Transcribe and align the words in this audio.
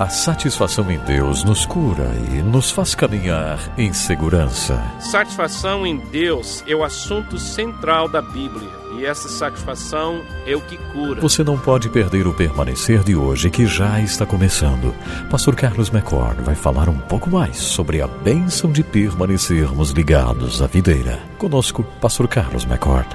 A 0.00 0.08
satisfação 0.08 0.90
em 0.90 0.96
Deus 1.00 1.44
nos 1.44 1.66
cura 1.66 2.10
e 2.32 2.40
nos 2.40 2.70
faz 2.70 2.94
caminhar 2.94 3.58
em 3.76 3.92
segurança. 3.92 4.82
Satisfação 4.98 5.86
em 5.86 5.98
Deus 5.98 6.64
é 6.66 6.74
o 6.74 6.82
assunto 6.82 7.38
central 7.38 8.08
da 8.08 8.22
Bíblia 8.22 8.70
e 8.96 9.04
essa 9.04 9.28
satisfação 9.28 10.22
é 10.46 10.56
o 10.56 10.60
que 10.62 10.78
cura. 10.94 11.20
Você 11.20 11.44
não 11.44 11.58
pode 11.58 11.90
perder 11.90 12.26
o 12.26 12.32
permanecer 12.32 13.04
de 13.04 13.14
hoje 13.14 13.50
que 13.50 13.66
já 13.66 14.00
está 14.00 14.24
começando. 14.24 14.94
Pastor 15.28 15.54
Carlos 15.54 15.90
McCord 15.90 16.40
vai 16.44 16.54
falar 16.54 16.88
um 16.88 16.98
pouco 16.98 17.28
mais 17.28 17.58
sobre 17.58 18.00
a 18.00 18.06
bênção 18.06 18.72
de 18.72 18.82
permanecermos 18.82 19.90
ligados 19.90 20.62
à 20.62 20.66
videira. 20.66 21.18
Conosco, 21.36 21.84
Pastor 22.00 22.26
Carlos 22.26 22.64
McCord. 22.64 23.06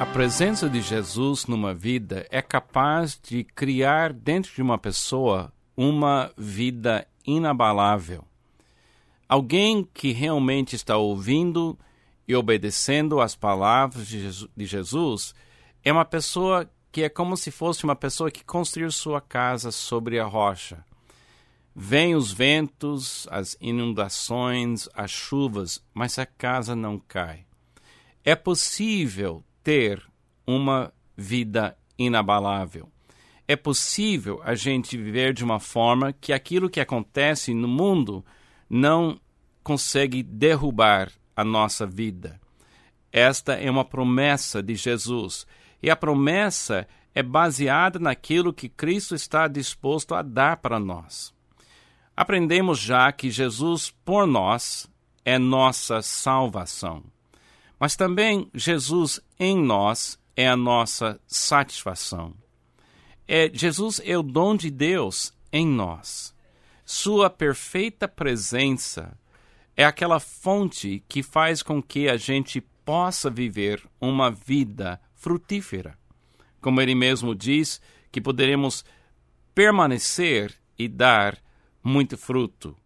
A 0.00 0.06
presença 0.06 0.70
de 0.70 0.80
Jesus 0.80 1.46
numa 1.46 1.74
vida 1.74 2.24
é 2.30 2.40
capaz 2.40 3.18
de 3.20 3.42
criar 3.42 4.12
dentro 4.12 4.54
de 4.54 4.62
uma 4.62 4.78
pessoa 4.78 5.52
uma 5.76 6.32
vida 6.36 7.04
inabalável. 7.26 8.24
Alguém 9.28 9.82
que 9.82 10.12
realmente 10.12 10.76
está 10.76 10.96
ouvindo 10.96 11.76
e 12.28 12.36
obedecendo 12.36 13.20
às 13.20 13.34
palavras 13.34 14.06
de 14.06 14.66
Jesus 14.66 15.34
é 15.82 15.92
uma 15.92 16.04
pessoa 16.04 16.70
que 16.92 17.02
é 17.02 17.08
como 17.08 17.36
se 17.36 17.50
fosse 17.50 17.82
uma 17.82 17.96
pessoa 17.96 18.30
que 18.30 18.44
construiu 18.44 18.92
sua 18.92 19.20
casa 19.20 19.72
sobre 19.72 20.20
a 20.20 20.24
rocha. 20.24 20.84
Vêm 21.74 22.14
os 22.14 22.30
ventos, 22.30 23.26
as 23.32 23.56
inundações, 23.60 24.88
as 24.94 25.10
chuvas, 25.10 25.82
mas 25.92 26.20
a 26.20 26.26
casa 26.26 26.76
não 26.76 27.00
cai. 27.00 27.46
É 28.24 28.36
possível 28.36 29.42
ter 29.62 30.02
uma 30.46 30.92
vida 31.16 31.76
inabalável. 31.98 32.88
É 33.46 33.56
possível 33.56 34.40
a 34.44 34.54
gente 34.54 34.96
viver 34.96 35.32
de 35.32 35.42
uma 35.42 35.58
forma 35.58 36.12
que 36.12 36.32
aquilo 36.32 36.68
que 36.68 36.80
acontece 36.80 37.54
no 37.54 37.66
mundo 37.66 38.24
não 38.68 39.18
consegue 39.62 40.22
derrubar 40.22 41.10
a 41.34 41.44
nossa 41.44 41.86
vida. 41.86 42.40
Esta 43.12 43.54
é 43.54 43.70
uma 43.70 43.84
promessa 43.84 44.62
de 44.62 44.74
Jesus. 44.74 45.46
E 45.82 45.90
a 45.90 45.96
promessa 45.96 46.86
é 47.14 47.22
baseada 47.22 47.98
naquilo 47.98 48.52
que 48.52 48.68
Cristo 48.68 49.14
está 49.14 49.48
disposto 49.48 50.14
a 50.14 50.22
dar 50.22 50.58
para 50.58 50.78
nós. 50.78 51.32
Aprendemos 52.16 52.78
já 52.78 53.10
que 53.12 53.30
Jesus, 53.30 53.94
por 54.04 54.26
nós, 54.26 54.90
é 55.24 55.38
nossa 55.38 56.02
salvação. 56.02 57.02
Mas 57.78 57.96
também 57.96 58.50
Jesus 58.54 59.20
em 59.38 59.56
nós 59.56 60.18
é 60.36 60.48
a 60.48 60.56
nossa 60.56 61.20
satisfação. 61.26 62.34
É, 63.26 63.50
Jesus 63.52 64.00
é 64.04 64.16
o 64.16 64.22
dom 64.22 64.56
de 64.56 64.70
Deus 64.70 65.32
em 65.52 65.66
nós. 65.66 66.34
Sua 66.84 67.28
perfeita 67.28 68.08
presença 68.08 69.16
é 69.76 69.84
aquela 69.84 70.18
fonte 70.18 71.04
que 71.08 71.22
faz 71.22 71.62
com 71.62 71.82
que 71.82 72.08
a 72.08 72.16
gente 72.16 72.60
possa 72.84 73.28
viver 73.30 73.86
uma 74.00 74.30
vida 74.30 75.00
frutífera. 75.14 75.96
Como 76.60 76.80
ele 76.80 76.94
mesmo 76.94 77.34
diz, 77.34 77.80
que 78.10 78.20
poderemos 78.20 78.84
permanecer 79.54 80.54
e 80.78 80.88
dar 80.88 81.38
muito 81.82 82.16
fruto. 82.16 82.76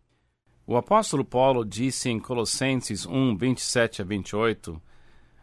O 0.67 0.77
apóstolo 0.77 1.25
Paulo 1.25 1.65
disse 1.65 2.09
em 2.09 2.19
Colossenses 2.19 3.05
1, 3.07 3.37
27 3.37 4.03
a 4.03 4.05
28: 4.05 4.83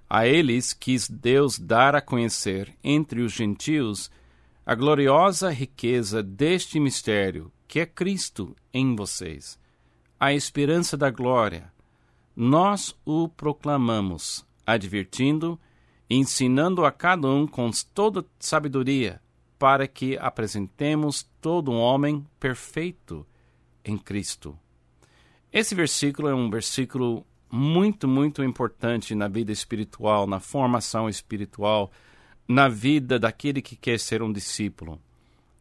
A 0.10 0.28
eles 0.28 0.74
quis 0.74 1.10
Deus 1.10 1.60
dar 1.60 1.96
a 1.96 2.02
conhecer 2.02 2.76
entre 2.84 3.22
os 3.22 3.34
gentios 3.34 4.10
a 4.66 4.76
gloriosa 4.76 5.50
riqueza 5.50 6.22
deste 6.22 6.80
mistério, 6.80 7.52
que 7.68 7.80
é 7.80 7.86
Cristo 7.86 8.56
em 8.74 8.96
vocês, 8.96 9.60
a 10.20 10.34
esperança 10.34 10.96
da 10.96 11.10
glória. 11.10 11.72
Nós 12.36 12.96
o 13.04 13.28
proclamamos, 13.28 14.46
advertindo 14.66 15.60
ensinando 16.10 16.86
a 16.86 16.92
cada 16.92 17.28
um 17.28 17.46
com 17.46 17.70
toda 17.94 18.26
sabedoria, 18.40 19.22
para 19.60 19.88
que 19.88 20.18
apresentemos 20.18 21.30
todo 21.40 21.70
um 21.70 21.78
homem 21.78 22.26
perfeito 22.40 23.26
em 23.86 23.98
Cristo. 23.98 24.58
Esse 25.52 25.74
versículo 25.74 26.28
é 26.28 26.36
um 26.36 26.50
versículo 26.50 27.26
muito, 27.52 28.08
muito 28.08 28.44
importante 28.44 29.16
na 29.16 29.28
vida 29.28 29.52
espiritual, 29.52 30.28
na 30.28 30.40
formação 30.40 31.10
espiritual, 31.10 31.92
na 32.48 32.70
vida 32.70 33.18
daquele 33.18 33.62
que 33.62 33.76
quer 33.76 34.00
ser 34.00 34.22
um 34.22 34.32
discípulo. 34.32 35.02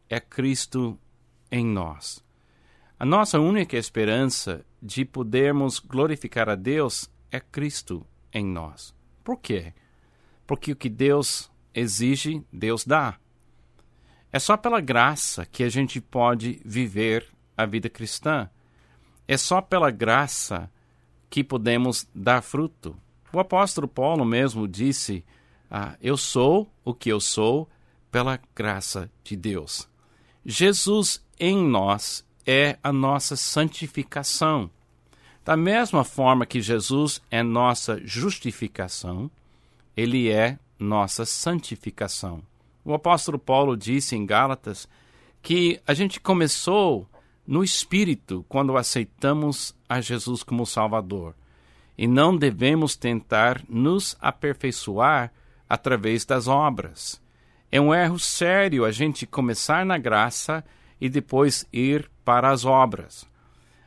É 0.07 0.19
Cristo 0.19 0.97
em 1.51 1.65
nós. 1.65 2.23
A 2.99 3.05
nossa 3.05 3.39
única 3.39 3.77
esperança 3.77 4.65
de 4.81 5.05
podermos 5.05 5.79
glorificar 5.79 6.49
a 6.49 6.55
Deus 6.55 7.09
é 7.31 7.39
Cristo 7.39 8.05
em 8.33 8.45
nós. 8.45 8.93
Por 9.23 9.39
quê? 9.39 9.73
Porque 10.45 10.71
o 10.71 10.75
que 10.75 10.89
Deus 10.89 11.49
exige, 11.73 12.43
Deus 12.51 12.85
dá. 12.85 13.17
É 14.31 14.37
só 14.37 14.55
pela 14.55 14.81
graça 14.81 15.45
que 15.45 15.63
a 15.63 15.69
gente 15.69 15.99
pode 15.99 16.61
viver 16.63 17.25
a 17.57 17.65
vida 17.65 17.89
cristã. 17.89 18.49
É 19.29 19.37
só 19.37 19.61
pela 19.61 19.91
graça 19.91 20.71
que 21.29 21.43
podemos 21.43 22.09
dar 22.15 22.41
fruto. 22.41 22.97
O 23.31 23.39
apóstolo 23.39 23.87
Paulo 23.87 24.25
mesmo 24.25 24.67
disse: 24.67 25.23
ah, 25.69 25.95
Eu 26.01 26.17
sou 26.17 26.67
o 26.83 26.95
que 26.95 27.09
eu 27.09 27.19
sou 27.19 27.69
pela 28.11 28.39
graça 28.55 29.07
de 29.23 29.35
Deus. 29.35 29.87
Jesus 30.43 31.23
em 31.39 31.63
nós 31.63 32.25
é 32.43 32.79
a 32.81 32.91
nossa 32.91 33.35
santificação. 33.35 34.67
Da 35.45 35.55
mesma 35.55 36.03
forma 36.03 36.43
que 36.43 36.59
Jesus 36.59 37.21
é 37.29 37.43
nossa 37.43 38.01
justificação, 38.03 39.29
ele 39.95 40.31
é 40.31 40.57
nossa 40.79 41.23
santificação. 41.23 42.41
O 42.83 42.95
apóstolo 42.95 43.37
Paulo 43.37 43.77
disse 43.77 44.15
em 44.15 44.25
Gálatas 44.25 44.89
que 45.39 45.79
a 45.85 45.93
gente 45.93 46.19
começou 46.19 47.07
no 47.49 47.63
espírito 47.63 48.45
quando 48.47 48.77
aceitamos 48.77 49.75
a 49.89 49.99
Jesus 49.99 50.43
como 50.43 50.67
Salvador. 50.67 51.33
E 51.97 52.05
não 52.05 52.37
devemos 52.37 52.95
tentar 52.95 53.63
nos 53.67 54.15
aperfeiçoar 54.21 55.33
através 55.67 56.25
das 56.25 56.47
obras. 56.47 57.19
É 57.71 57.81
um 57.81 57.91
erro 57.91 58.19
sério 58.19 58.85
a 58.85 58.91
gente 58.91 59.25
começar 59.25 59.83
na 59.83 59.97
graça 59.97 60.63
e 61.01 61.09
depois 61.09 61.67
ir 61.73 62.07
para 62.23 62.51
as 62.51 62.65
obras. 62.65 63.27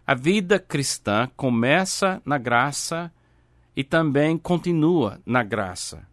A 0.04 0.14
vida 0.16 0.58
cristã 0.58 1.30
começa 1.36 2.20
na 2.26 2.38
graça 2.38 3.12
e 3.76 3.84
também 3.84 4.36
continua 4.36 5.20
na 5.24 5.44
graça. 5.44 6.04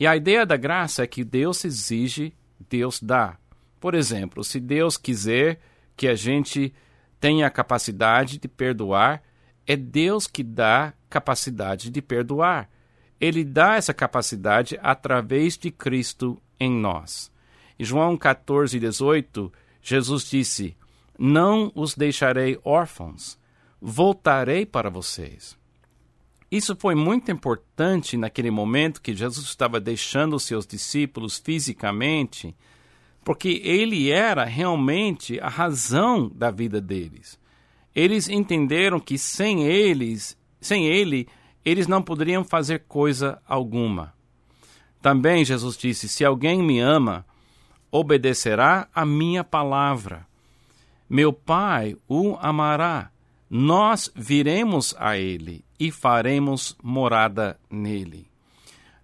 E 0.00 0.06
a 0.06 0.16
ideia 0.16 0.44
da 0.44 0.56
graça 0.56 1.04
é 1.04 1.06
que 1.06 1.22
Deus 1.22 1.64
exige, 1.64 2.34
Deus 2.68 3.00
dá. 3.00 3.36
Por 3.78 3.94
exemplo, 3.94 4.42
se 4.42 4.58
Deus 4.58 4.96
quiser 4.96 5.60
que 5.96 6.08
a 6.08 6.16
gente 6.16 6.74
tem 7.20 7.42
a 7.42 7.50
capacidade 7.50 8.38
de 8.38 8.48
perdoar, 8.48 9.22
é 9.66 9.76
Deus 9.76 10.26
que 10.26 10.42
dá 10.42 10.94
capacidade 11.10 11.90
de 11.90 12.00
perdoar. 12.00 12.70
Ele 13.20 13.44
dá 13.44 13.76
essa 13.76 13.92
capacidade 13.92 14.78
através 14.82 15.58
de 15.58 15.70
Cristo 15.70 16.40
em 16.58 16.70
nós. 16.70 17.30
Em 17.78 17.84
João 17.84 18.16
14, 18.16 18.78
18, 18.78 19.52
Jesus 19.82 20.24
disse: 20.24 20.76
Não 21.18 21.72
os 21.74 21.94
deixarei 21.94 22.58
órfãos, 22.64 23.38
voltarei 23.80 24.64
para 24.64 24.90
vocês. 24.90 25.56
Isso 26.50 26.74
foi 26.76 26.94
muito 26.94 27.30
importante 27.30 28.16
naquele 28.16 28.50
momento 28.50 29.02
que 29.02 29.14
Jesus 29.14 29.46
estava 29.46 29.78
deixando 29.78 30.34
os 30.34 30.44
seus 30.44 30.66
discípulos 30.66 31.36
fisicamente 31.38 32.56
porque 33.28 33.60
ele 33.62 34.10
era 34.10 34.42
realmente 34.42 35.38
a 35.40 35.50
razão 35.50 36.32
da 36.34 36.50
vida 36.50 36.80
deles. 36.80 37.38
Eles 37.94 38.26
entenderam 38.26 38.98
que 38.98 39.18
sem 39.18 39.64
eles, 39.64 40.34
sem 40.58 40.86
ele, 40.86 41.28
eles 41.62 41.86
não 41.86 42.00
poderiam 42.00 42.42
fazer 42.42 42.84
coisa 42.88 43.38
alguma. 43.46 44.14
Também 45.02 45.44
Jesus 45.44 45.76
disse: 45.76 46.08
Se 46.08 46.24
alguém 46.24 46.62
me 46.62 46.80
ama, 46.80 47.22
obedecerá 47.90 48.88
a 48.94 49.04
minha 49.04 49.44
palavra. 49.44 50.26
Meu 51.06 51.30
Pai 51.30 51.96
o 52.08 52.34
amará. 52.40 53.10
Nós 53.50 54.10
viremos 54.16 54.94
a 54.98 55.18
ele 55.18 55.62
e 55.78 55.90
faremos 55.90 56.74
morada 56.82 57.60
nele. 57.70 58.26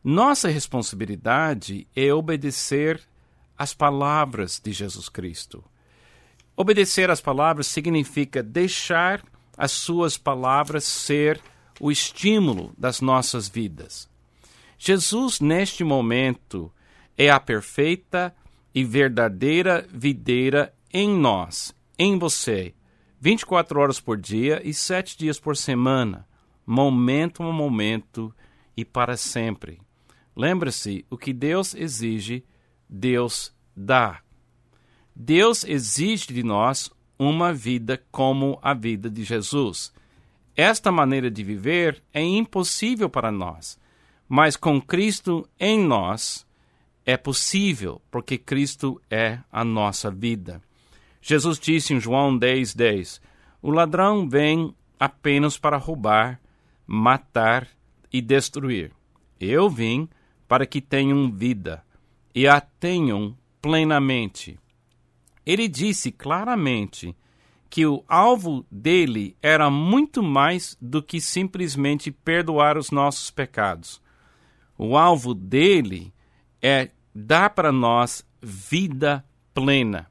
Nossa 0.02 0.48
responsabilidade 0.48 1.86
é 1.94 2.10
obedecer 2.10 3.06
as 3.56 3.74
palavras 3.74 4.60
de 4.62 4.72
Jesus 4.72 5.08
Cristo. 5.08 5.64
Obedecer 6.56 7.10
às 7.10 7.20
palavras 7.20 7.66
significa 7.66 8.42
deixar 8.42 9.22
as 9.56 9.72
suas 9.72 10.16
palavras 10.16 10.84
ser 10.84 11.40
o 11.80 11.90
estímulo 11.90 12.72
das 12.78 13.00
nossas 13.00 13.48
vidas. 13.48 14.08
Jesus, 14.78 15.40
neste 15.40 15.82
momento, 15.82 16.70
é 17.16 17.30
a 17.30 17.40
perfeita 17.40 18.34
e 18.74 18.84
verdadeira 18.84 19.86
videira 19.90 20.74
em 20.92 21.08
nós, 21.08 21.74
em 21.98 22.18
você, 22.18 22.74
24 23.20 23.80
horas 23.80 24.00
por 24.00 24.16
dia 24.18 24.60
e 24.64 24.74
7 24.74 25.16
dias 25.16 25.40
por 25.40 25.56
semana, 25.56 26.26
momento 26.66 27.42
a 27.42 27.52
momento 27.52 28.34
e 28.76 28.84
para 28.84 29.16
sempre. 29.16 29.80
Lembre-se, 30.36 31.04
o 31.08 31.16
que 31.16 31.32
Deus 31.32 31.74
exige, 31.74 32.44
Deus 32.94 33.52
dá. 33.76 34.20
Deus 35.16 35.64
exige 35.64 36.32
de 36.32 36.44
nós 36.44 36.90
uma 37.18 37.52
vida 37.52 38.00
como 38.12 38.56
a 38.62 38.72
vida 38.72 39.10
de 39.10 39.24
Jesus. 39.24 39.92
Esta 40.56 40.92
maneira 40.92 41.28
de 41.28 41.42
viver 41.42 42.00
é 42.12 42.22
impossível 42.22 43.10
para 43.10 43.32
nós, 43.32 43.78
mas 44.28 44.56
com 44.56 44.80
Cristo 44.80 45.48
em 45.58 45.80
nós 45.80 46.46
é 47.04 47.16
possível, 47.16 48.00
porque 48.12 48.38
Cristo 48.38 49.00
é 49.10 49.40
a 49.50 49.64
nossa 49.64 50.08
vida. 50.08 50.62
Jesus 51.20 51.58
disse 51.58 51.94
em 51.94 52.00
João 52.00 52.38
10,10: 52.38 52.76
10, 52.76 53.20
O 53.60 53.70
ladrão 53.72 54.28
vem 54.28 54.72
apenas 55.00 55.58
para 55.58 55.76
roubar, 55.76 56.40
matar 56.86 57.66
e 58.12 58.22
destruir. 58.22 58.92
Eu 59.40 59.68
vim 59.68 60.08
para 60.46 60.64
que 60.64 60.80
tenham 60.80 61.32
vida 61.32 61.82
e 62.34 62.48
a 62.48 62.60
tenham 62.60 63.36
plenamente. 63.62 64.58
Ele 65.46 65.68
disse 65.68 66.10
claramente 66.10 67.14
que 67.70 67.86
o 67.86 68.04
alvo 68.08 68.66
dele 68.70 69.36
era 69.42 69.70
muito 69.70 70.22
mais 70.22 70.76
do 70.80 71.02
que 71.02 71.20
simplesmente 71.20 72.10
perdoar 72.10 72.76
os 72.78 72.90
nossos 72.90 73.30
pecados. 73.30 74.00
O 74.76 74.96
alvo 74.96 75.34
dele 75.34 76.12
é 76.60 76.90
dar 77.14 77.50
para 77.50 77.70
nós 77.70 78.26
vida 78.42 79.24
plena. 79.52 80.10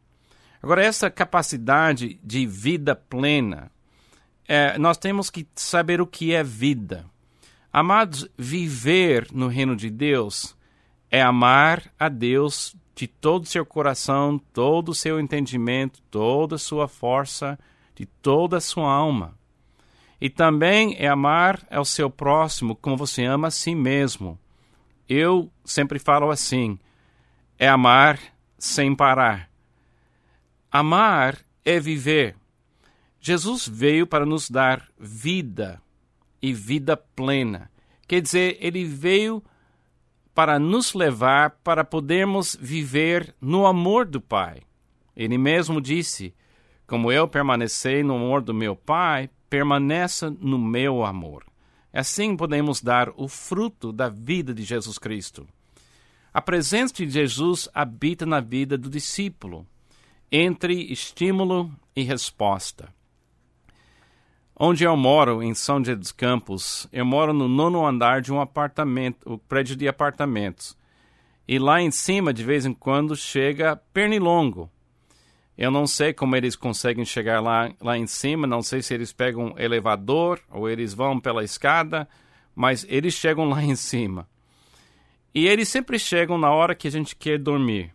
Agora, 0.62 0.84
essa 0.84 1.10
capacidade 1.10 2.20
de 2.24 2.46
vida 2.46 2.96
plena, 2.96 3.70
é, 4.48 4.78
nós 4.78 4.98
temos 4.98 5.30
que 5.30 5.48
saber 5.56 6.00
o 6.00 6.08
que 6.08 6.34
é 6.34 6.44
vida. 6.44 7.06
Amados, 7.72 8.30
viver 8.38 9.28
no 9.34 9.48
reino 9.48 9.76
de 9.76 9.90
Deus 9.90 10.56
é 11.14 11.22
amar 11.22 11.94
a 12.00 12.10
Deus 12.10 12.76
de 12.96 13.06
todo 13.06 13.44
o 13.44 13.46
seu 13.46 13.64
coração, 13.64 14.40
todo 14.52 14.90
o 14.90 14.96
seu 14.96 15.20
entendimento, 15.20 16.02
toda 16.10 16.56
a 16.56 16.58
sua 16.58 16.88
força, 16.88 17.60
de 17.94 18.08
toda 18.08 18.58
a 18.58 18.60
sua 18.60 18.92
alma. 18.92 19.38
E 20.20 20.28
também 20.28 20.96
é 20.98 21.08
amar 21.08 21.68
ao 21.70 21.86
seu 21.86 22.10
próximo 22.10 22.76
como 22.76 22.98
você 22.98 23.26
ama 23.26 23.50
a 23.50 23.52
si 23.52 23.76
mesmo. 23.76 24.40
Eu 25.08 25.52
sempre 25.64 26.00
falo 26.00 26.32
assim: 26.32 26.80
é 27.60 27.68
amar 27.68 28.20
sem 28.58 28.96
parar. 28.96 29.52
Amar 30.72 31.38
é 31.64 31.80
viver. 31.80 32.36
Jesus 33.22 33.68
veio 33.68 34.08
para 34.08 34.26
nos 34.26 34.50
dar 34.50 34.90
vida 34.98 35.80
e 36.42 36.52
vida 36.56 36.98
plena. 36.98 37.70
Quer 38.08 38.20
dizer, 38.20 38.58
ele 38.60 38.84
veio 38.84 39.44
para 40.34 40.58
nos 40.58 40.94
levar 40.94 41.52
para 41.64 41.84
podermos 41.84 42.58
viver 42.60 43.36
no 43.40 43.66
amor 43.66 44.06
do 44.06 44.20
Pai. 44.20 44.62
Ele 45.16 45.38
mesmo 45.38 45.80
disse: 45.80 46.34
Como 46.88 47.12
eu 47.12 47.28
permaneci 47.28 48.04
no 48.04 48.16
amor 48.16 48.42
do 48.42 48.54
meu 48.54 48.76
Pai, 48.76 49.30
permaneça 49.50 50.36
no 50.40 50.58
meu 50.58 51.06
amor. 51.06 51.46
Assim 51.94 52.36
podemos 52.36 52.82
dar 52.82 53.12
o 53.16 53.28
fruto 53.28 53.92
da 53.92 54.10
vida 54.10 54.54
de 54.54 54.64
Jesus 54.64 54.98
Cristo. 54.98 55.48
A 56.34 56.42
presença 56.42 56.96
de 56.96 57.08
Jesus 57.08 57.70
habita 57.72 58.26
na 58.26 58.40
vida 58.40 58.76
do 58.76 58.90
discípulo, 58.90 59.68
entre 60.32 60.92
estímulo 60.92 61.72
e 61.96 62.02
resposta. 62.02 62.90
Onde 64.66 64.86
eu 64.86 64.96
moro, 64.96 65.44
em 65.44 65.54
São 65.54 65.80
José 65.80 65.94
dos 65.94 66.14
Campos, 66.14 66.88
eu 66.94 67.06
moro 67.06 67.34
no 67.34 67.50
nono 67.50 67.86
andar 67.86 68.22
de 68.22 68.32
um 68.32 68.40
apartamento, 68.40 69.18
o 69.26 69.34
um 69.34 69.38
prédio 69.38 69.76
de 69.76 69.90
apartamentos. 69.90 70.78
E 71.46 71.60
lá 71.60 71.82
em 71.82 71.92
cima, 71.92 72.34
de 72.34 72.46
vez 72.46 72.66
em 72.66 72.74
quando, 72.74 73.14
chega 73.14 73.76
pernilongo. 73.94 74.72
Eu 75.58 75.70
não 75.70 75.86
sei 75.86 76.14
como 76.14 76.38
eles 76.38 76.56
conseguem 76.56 77.04
chegar 77.04 77.42
lá, 77.42 77.74
lá 77.82 77.98
em 77.98 78.08
cima, 78.08 78.48
não 78.48 78.62
sei 78.62 78.82
se 78.82 78.94
eles 78.94 79.12
pegam 79.12 79.48
um 79.48 79.60
elevador 79.60 80.40
ou 80.50 80.70
eles 80.70 80.94
vão 80.94 81.20
pela 81.20 81.44
escada, 81.44 82.08
mas 82.56 82.86
eles 82.88 83.16
chegam 83.16 83.44
lá 83.52 83.62
em 83.62 83.76
cima. 83.76 84.30
E 85.36 85.46
eles 85.46 85.68
sempre 85.68 86.00
chegam 86.00 86.38
na 86.38 86.52
hora 86.54 86.74
que 86.74 86.88
a 86.88 86.92
gente 86.92 87.18
quer 87.18 87.38
dormir. 87.38 87.94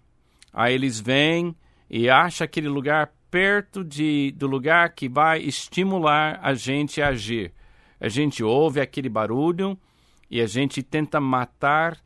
Aí 0.53 0.75
eles 0.75 1.01
vêm 1.01 1.57
e 1.89 2.11
acham 2.11 2.45
aquele 2.45 2.69
lugar 2.69 3.11
perto 3.31 3.85
de, 3.85 4.33
do 4.33 4.47
lugar 4.47 4.95
que 4.95 5.09
vai 5.09 5.41
estimular 5.41 6.39
a 6.43 6.55
gente 6.55 7.01
a 7.01 7.09
agir. 7.09 7.53
A 8.01 8.09
gente 8.09 8.43
ouve 8.43 8.81
aquele 8.81 9.09
barulho 9.09 9.79
e 10.31 10.41
a 10.41 10.47
gente 10.47 10.83
tenta 10.83 11.21
matar 11.21 11.99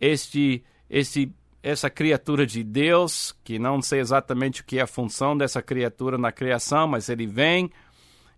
este, 0.00 0.62
este, 0.88 1.32
essa 1.62 1.88
criatura 1.88 2.46
de 2.46 2.62
Deus, 2.62 3.34
que 3.44 3.58
não 3.58 3.80
sei 3.80 4.00
exatamente 4.00 4.60
o 4.60 4.64
que 4.64 4.78
é 4.78 4.82
a 4.82 4.86
função 4.86 5.36
dessa 5.36 5.62
criatura 5.62 6.18
na 6.18 6.32
criação, 6.32 6.86
mas 6.86 7.08
ele 7.08 7.26
vem. 7.26 7.70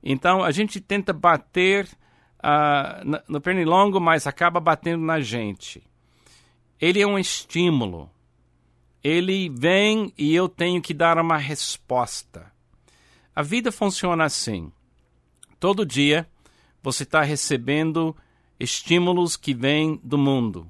Então 0.02 0.42
a 0.42 0.50
gente 0.50 0.80
tenta 0.80 1.12
bater 1.12 1.88
uh, 2.38 3.22
no 3.28 3.40
pernilongo, 3.40 4.00
mas 4.00 4.26
acaba 4.26 4.60
batendo 4.60 5.02
na 5.02 5.20
gente. 5.20 5.82
Ele 6.80 7.00
é 7.00 7.06
um 7.06 7.18
estímulo 7.18 8.10
ele 9.04 9.50
vem 9.50 10.10
e 10.16 10.34
eu 10.34 10.48
tenho 10.48 10.80
que 10.80 10.94
dar 10.94 11.18
uma 11.18 11.36
resposta. 11.36 12.50
A 13.36 13.42
vida 13.42 13.70
funciona 13.70 14.24
assim. 14.24 14.72
Todo 15.60 15.84
dia 15.84 16.26
você 16.82 17.02
está 17.02 17.20
recebendo 17.20 18.16
estímulos 18.58 19.36
que 19.36 19.52
vêm 19.52 20.00
do 20.02 20.16
mundo. 20.16 20.66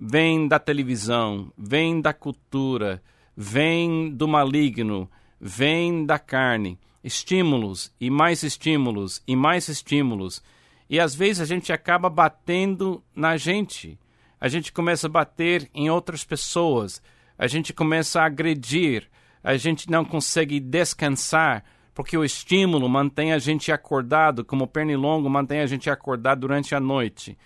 Vêm 0.00 0.48
da 0.48 0.58
televisão, 0.58 1.52
vêm 1.56 2.00
da 2.00 2.12
cultura, 2.12 3.00
vêm 3.36 4.10
do 4.10 4.26
maligno, 4.26 5.08
vêm 5.40 6.04
da 6.04 6.18
carne. 6.18 6.76
Estímulos 7.04 7.92
e 8.00 8.10
mais 8.10 8.42
estímulos 8.42 9.22
e 9.28 9.36
mais 9.36 9.68
estímulos. 9.68 10.42
E 10.90 10.98
às 10.98 11.14
vezes 11.14 11.40
a 11.40 11.44
gente 11.44 11.72
acaba 11.72 12.10
batendo 12.10 13.00
na 13.14 13.36
gente. 13.36 13.96
A 14.40 14.48
gente 14.48 14.72
começa 14.72 15.06
a 15.06 15.10
bater 15.10 15.70
em 15.72 15.88
outras 15.88 16.24
pessoas 16.24 17.00
a 17.38 17.46
gente 17.46 17.72
começa 17.72 18.20
a 18.20 18.24
agredir, 18.24 19.08
a 19.42 19.56
gente 19.56 19.88
não 19.88 20.04
consegue 20.04 20.58
descansar, 20.58 21.64
porque 21.94 22.18
o 22.18 22.24
estímulo 22.24 22.88
mantém 22.88 23.32
a 23.32 23.38
gente 23.38 23.70
acordado, 23.70 24.44
como 24.44 24.64
o 24.64 24.68
pernilongo 24.68 25.30
mantém 25.30 25.60
a 25.60 25.66
gente 25.66 25.88
acordado 25.88 26.40
durante 26.40 26.74
a 26.74 26.80
noite. 26.80 27.38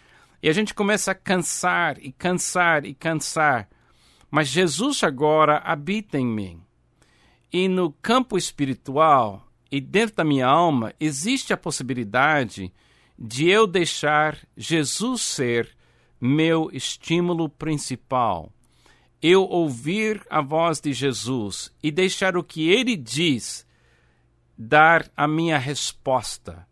E 0.43 0.49
a 0.49 0.53
gente 0.53 0.73
começa 0.75 1.13
a 1.13 1.15
cansar 1.15 1.99
e 2.01 2.11
cansar 2.11 2.85
e 2.87 2.95
cansar. 2.95 3.69
Mas 4.31 4.49
Jesus 4.49 5.05
agora 5.05 5.59
habita 5.59 6.19
em 6.19 6.27
mim. 6.27 6.61
E 7.53 7.69
no 7.69 7.93
campo 7.93 8.39
espiritual 8.39 9.47
e 9.71 9.81
dentro 9.81 10.17
da 10.17 10.25
minha 10.25 10.47
alma 10.47 10.95
existe 10.99 11.53
a 11.53 11.57
possibilidade 11.57 12.73
de 13.19 13.49
eu 13.49 13.67
deixar 13.67 14.39
Jesus 14.57 15.21
ser 15.21 15.69
meu 16.21 16.71
estímulo 16.73 17.49
principal 17.49 18.51
eu 19.23 19.45
ouvir 19.45 20.21
a 20.29 20.43
voz 20.43 20.81
de 20.81 20.93
Jesus 20.93 21.73
e 21.81 21.93
deixar 21.93 22.37
o 22.37 22.43
que 22.43 22.69
ele 22.69 22.97
diz 22.97 23.65
dar 24.59 25.09
a 25.17 25.29
minha 25.29 25.59
resposta. 25.59 26.67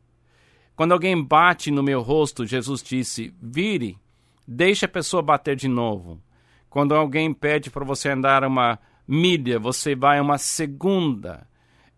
Quando 0.74 0.92
alguém 0.92 1.22
bate 1.22 1.70
no 1.70 1.82
meu 1.82 2.02
rosto, 2.02 2.44
Jesus 2.44 2.82
disse: 2.82 3.32
vire, 3.40 3.96
deixe 4.46 4.84
a 4.84 4.88
pessoa 4.88 5.22
bater 5.22 5.54
de 5.54 5.68
novo. 5.68 6.20
Quando 6.68 6.94
alguém 6.94 7.32
pede 7.32 7.70
para 7.70 7.84
você 7.84 8.08
andar 8.08 8.44
uma 8.44 8.78
milha, 9.06 9.58
você 9.58 9.94
vai 9.94 10.20
uma 10.20 10.38
segunda. 10.38 11.46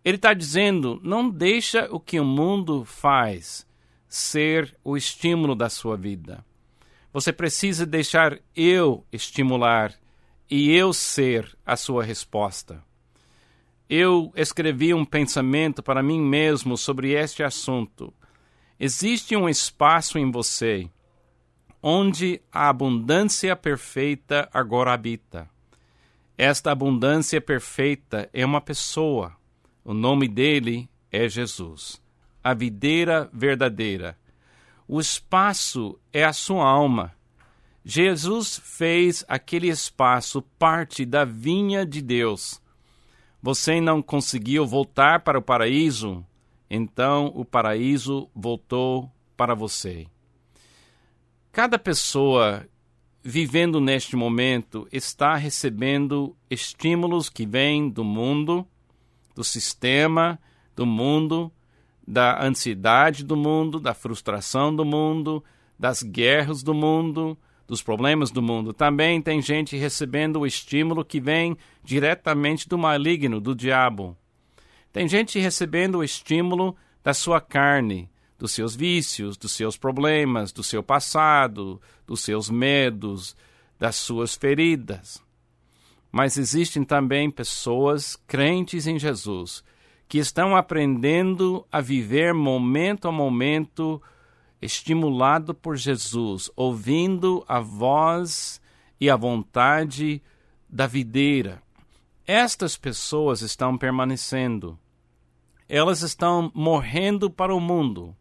Ele 0.05 0.17
está 0.17 0.33
dizendo: 0.33 0.99
não 1.03 1.29
deixa 1.29 1.87
o 1.91 1.99
que 1.99 2.19
o 2.19 2.25
mundo 2.25 2.85
faz 2.85 3.65
ser 4.07 4.75
o 4.83 4.95
estímulo 4.95 5.55
da 5.55 5.69
sua 5.69 5.97
vida. 5.97 6.45
Você 7.11 7.31
precisa 7.31 7.85
deixar 7.85 8.39
eu 8.55 9.05
estimular 9.11 9.93
e 10.55 10.71
eu 10.71 10.93
ser 10.93 11.57
a 11.65 11.75
sua 11.75 12.03
resposta. 12.03 12.83
Eu 13.89 14.31
escrevi 14.35 14.93
um 14.93 15.03
pensamento 15.03 15.81
para 15.81 16.03
mim 16.03 16.21
mesmo 16.21 16.77
sobre 16.77 17.13
este 17.13 17.41
assunto. 17.41 18.13
Existe 18.79 19.35
um 19.35 19.49
espaço 19.49 20.19
em 20.19 20.29
você 20.29 20.87
onde 21.81 22.39
a 22.51 22.69
abundância 22.69 23.55
perfeita 23.55 24.47
agora 24.53 24.93
habita. 24.93 25.49
Esta 26.37 26.71
abundância 26.71 27.41
perfeita 27.41 28.29
é 28.31 28.45
uma 28.45 28.61
pessoa. 28.61 29.35
O 29.83 29.91
nome 29.91 30.27
dele 30.27 30.87
é 31.11 31.27
Jesus, 31.27 31.99
a 32.43 32.53
videira 32.53 33.27
verdadeira. 33.33 34.15
O 34.87 34.99
espaço 34.99 35.99
é 36.13 36.23
a 36.23 36.31
sua 36.31 36.63
alma 36.63 37.11
Jesus 37.85 38.61
fez 38.63 39.25
aquele 39.27 39.67
espaço 39.67 40.41
parte 40.57 41.05
da 41.05 41.25
vinha 41.25 41.85
de 41.85 42.01
Deus. 42.01 42.61
você 43.41 43.81
não 43.81 44.01
conseguiu 44.01 44.65
voltar 44.65 45.19
para 45.19 45.37
o 45.37 45.41
paraíso, 45.41 46.25
então 46.69 47.29
o 47.35 47.43
paraíso 47.43 48.29
voltou 48.33 49.11
para 49.35 49.53
você. 49.53 50.07
Cada 51.51 51.77
pessoa 51.77 52.65
vivendo 53.21 53.81
neste 53.81 54.15
momento 54.15 54.87
está 54.91 55.35
recebendo 55.35 56.35
estímulos 56.49 57.29
que 57.29 57.45
vêm 57.45 57.89
do 57.89 58.03
mundo, 58.03 58.65
do 59.35 59.43
sistema, 59.43 60.39
do 60.75 60.85
mundo, 60.85 61.51
da 62.05 62.43
ansiedade 62.43 63.23
do 63.23 63.35
mundo, 63.35 63.79
da 63.79 63.93
frustração 63.93 64.75
do 64.75 64.83
mundo, 64.85 65.43
das 65.77 66.01
guerras 66.01 66.63
do 66.63 66.73
mundo, 66.73 67.37
dos 67.67 67.81
problemas 67.81 68.31
do 68.31 68.41
mundo. 68.41 68.73
Também 68.73 69.21
tem 69.21 69.41
gente 69.41 69.77
recebendo 69.77 70.39
o 70.39 70.47
estímulo 70.47 71.03
que 71.03 71.19
vem 71.19 71.57
diretamente 71.83 72.67
do 72.67 72.77
maligno, 72.77 73.39
do 73.39 73.55
diabo. 73.55 74.17
Tem 74.91 75.07
gente 75.07 75.39
recebendo 75.39 75.99
o 75.99 76.03
estímulo 76.03 76.75
da 77.03 77.13
sua 77.13 77.41
carne, 77.41 78.09
dos 78.37 78.51
seus 78.51 78.75
vícios, 78.75 79.37
dos 79.37 79.51
seus 79.51 79.77
problemas, 79.77 80.51
do 80.51 80.63
seu 80.63 80.83
passado, 80.83 81.81
dos 82.05 82.21
seus 82.21 82.49
medos, 82.49 83.35
das 83.79 83.95
suas 83.95 84.35
feridas. 84.35 85.21
Mas 86.11 86.37
existem 86.37 86.83
também 86.83 87.31
pessoas 87.31 88.15
crentes 88.27 88.85
em 88.85 88.99
Jesus 88.99 89.63
que 90.07 90.19
estão 90.19 90.55
aprendendo 90.55 91.65
a 91.71 91.81
viver 91.81 92.35
momento 92.35 93.07
a 93.07 93.11
momento 93.11 93.99
estimulado 94.63 95.53
por 95.53 95.75
Jesus, 95.75 96.49
ouvindo 96.55 97.43
a 97.47 97.59
voz 97.59 98.61
e 98.99 99.09
a 99.09 99.15
vontade 99.15 100.21
da 100.69 100.87
videira. 100.87 101.61
Estas 102.25 102.77
pessoas 102.77 103.41
estão 103.41 103.77
permanecendo. 103.77 104.79
Elas 105.67 106.01
estão 106.01 106.51
morrendo 106.53 107.29
para 107.29 107.53
o 107.53 107.59
mundo, 107.59 108.15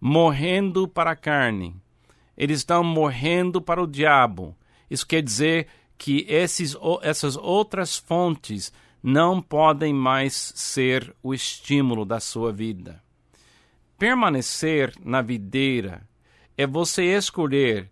morrendo 0.00 0.86
para 0.86 1.10
a 1.10 1.16
carne. 1.16 1.74
Eles 2.36 2.60
estão 2.60 2.84
morrendo 2.84 3.60
para 3.60 3.82
o 3.82 3.86
diabo. 3.86 4.56
Isso 4.88 5.06
quer 5.06 5.22
dizer 5.22 5.66
que 5.98 6.24
esses, 6.28 6.76
essas 7.02 7.36
outras 7.36 7.96
fontes 7.96 8.72
não 9.02 9.40
podem 9.42 9.92
mais 9.92 10.52
ser 10.54 11.14
o 11.22 11.34
estímulo 11.34 12.04
da 12.04 12.20
sua 12.20 12.52
vida. 12.52 13.03
Permanecer 13.98 14.92
na 15.04 15.22
videira 15.22 16.02
é 16.56 16.66
você 16.66 17.04
escolher 17.04 17.90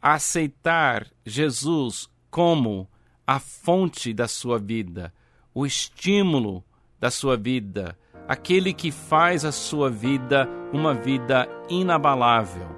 aceitar 0.00 1.06
Jesus 1.24 2.10
como 2.30 2.88
a 3.26 3.38
fonte 3.38 4.12
da 4.12 4.28
sua 4.28 4.58
vida, 4.58 5.12
o 5.54 5.64
estímulo 5.64 6.62
da 7.00 7.10
sua 7.10 7.36
vida, 7.36 7.98
aquele 8.28 8.74
que 8.74 8.90
faz 8.90 9.44
a 9.44 9.52
sua 9.52 9.88
vida 9.88 10.48
uma 10.72 10.92
vida 10.92 11.48
inabalável. 11.68 12.68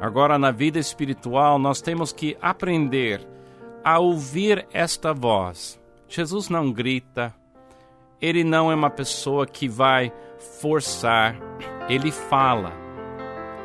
Agora, 0.00 0.38
na 0.38 0.50
vida 0.50 0.78
espiritual, 0.78 1.58
nós 1.58 1.80
temos 1.80 2.12
que 2.12 2.36
aprender 2.40 3.26
a 3.82 3.98
ouvir 3.98 4.66
esta 4.72 5.12
voz. 5.12 5.80
Jesus 6.08 6.48
não 6.48 6.70
grita, 6.70 7.34
ele 8.20 8.44
não 8.44 8.70
é 8.70 8.74
uma 8.74 8.90
pessoa 8.90 9.46
que 9.46 9.68
vai 9.68 10.12
forçar, 10.60 11.36
ele 11.88 12.10
fala, 12.10 12.72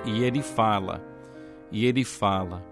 e 0.05 0.23
ele 0.23 0.41
fala, 0.41 1.03
e 1.71 1.85
ele 1.85 2.03
fala. 2.03 2.63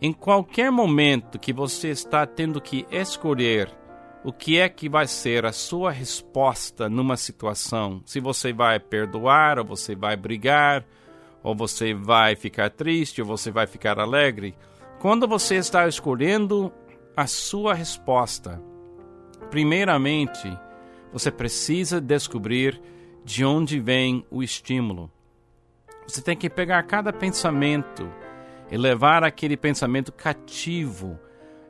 Em 0.00 0.12
qualquer 0.12 0.70
momento 0.70 1.38
que 1.38 1.52
você 1.52 1.88
está 1.88 2.24
tendo 2.24 2.60
que 2.60 2.86
escolher 2.90 3.68
o 4.24 4.32
que 4.32 4.58
é 4.58 4.68
que 4.68 4.88
vai 4.88 5.06
ser 5.06 5.44
a 5.44 5.52
sua 5.52 5.90
resposta 5.90 6.88
numa 6.88 7.16
situação, 7.16 8.02
se 8.04 8.20
você 8.20 8.52
vai 8.52 8.78
perdoar, 8.78 9.58
ou 9.58 9.64
você 9.64 9.94
vai 9.94 10.16
brigar, 10.16 10.84
ou 11.42 11.54
você 11.54 11.94
vai 11.94 12.36
ficar 12.36 12.70
triste, 12.70 13.20
ou 13.20 13.26
você 13.26 13.50
vai 13.50 13.66
ficar 13.66 13.98
alegre, 13.98 14.54
quando 15.00 15.26
você 15.26 15.56
está 15.56 15.86
escolhendo 15.86 16.72
a 17.16 17.26
sua 17.26 17.74
resposta, 17.74 18.60
primeiramente, 19.50 20.48
você 21.12 21.30
precisa 21.30 22.00
descobrir 22.00 22.80
de 23.28 23.44
onde 23.44 23.78
vem 23.78 24.24
o 24.30 24.42
estímulo. 24.42 25.10
Você 26.06 26.22
tem 26.22 26.34
que 26.34 26.48
pegar 26.48 26.82
cada 26.84 27.12
pensamento 27.12 28.10
e 28.70 28.76
levar 28.78 29.22
aquele 29.22 29.54
pensamento 29.54 30.10
cativo 30.10 31.18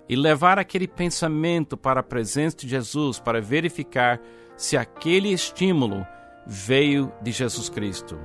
e 0.09 0.15
levar 0.15 0.57
aquele 0.57 0.87
pensamento 0.87 1.77
para 1.77 1.99
a 1.99 2.05
presença 2.05 2.59
de 2.59 2.69
Jesus 2.69 3.19
para 3.19 3.41
verificar 3.41 4.21
se 4.57 4.77
aquele 4.77 5.33
estímulo 5.33 6.07
veio 6.47 7.12
de 7.21 7.33
Jesus 7.33 7.69
Cristo. 7.69 8.17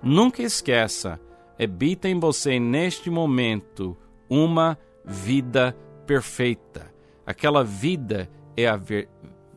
Nunca 0.00 0.40
esqueça, 0.40 1.20
habita 1.60 2.08
em 2.08 2.20
você 2.20 2.60
neste 2.60 3.10
momento 3.10 3.98
uma 4.30 4.78
vida 5.04 5.76
perfeita. 6.06 6.94
Aquela 7.26 7.64
vida 7.64 8.30
é 8.56 8.68
a, 8.68 8.76
ver, 8.76 9.08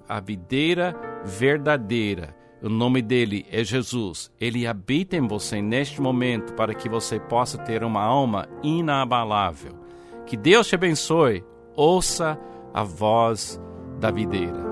a 0.10 0.20
videira 0.20 1.00
verdadeira. 1.24 2.41
O 2.62 2.70
nome 2.70 3.02
dele 3.02 3.46
é 3.52 3.64
Jesus. 3.64 4.30
Ele 4.40 4.68
habita 4.68 5.16
em 5.16 5.28
você 5.28 5.62
neste 5.62 6.00
momento 6.00 6.54
para 6.54 6.76
que 6.76 6.88
você 6.88 7.20
possa 7.20 7.58
ter 7.58 7.84
uma 7.84 8.04
alma 8.04 8.48
inabalável. 8.62 9.74
Que 10.28 10.38
Deus 10.38 10.68
te 10.68 10.76
abençoe. 10.76 11.44
Ouça 11.76 12.40
a 12.72 12.84
voz 12.84 13.60
da 14.00 14.12
videira. 14.12 14.70